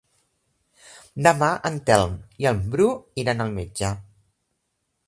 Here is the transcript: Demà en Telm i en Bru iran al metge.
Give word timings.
Demà 1.27 1.49
en 1.71 1.77
Telm 1.91 2.17
i 2.45 2.49
en 2.53 2.65
Bru 2.73 2.89
iran 3.27 3.47
al 3.47 3.55
metge. 3.61 3.95